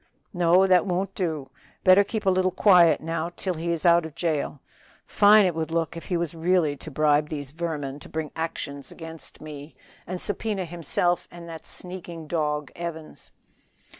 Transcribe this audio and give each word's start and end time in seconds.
"No, 0.33 0.65
that 0.65 0.87
won't 0.87 1.13
do; 1.13 1.51
better 1.83 2.03
keep 2.03 2.25
a 2.25 2.31
little 2.31 2.49
quiet 2.49 3.01
now 3.01 3.29
till 3.35 3.53
he 3.53 3.71
is 3.71 3.85
out 3.85 4.03
of 4.03 4.13
the 4.15 4.17
jail. 4.17 4.59
Fine 5.05 5.45
it 5.45 5.53
would 5.53 5.69
look 5.69 5.95
if 5.95 6.05
he 6.05 6.17
was 6.17 6.33
really 6.33 6.75
to 6.77 6.89
bribe 6.89 7.29
these 7.29 7.51
vermin 7.51 7.99
to 7.99 8.09
bring 8.09 8.31
actions 8.35 8.91
against 8.91 9.41
me, 9.41 9.75
and 10.07 10.19
subpoena 10.19 10.65
himself 10.65 11.27
and 11.29 11.47
that 11.47 11.67
sneaking 11.67 12.25
dog, 12.25 12.71
Evans." 12.75 13.31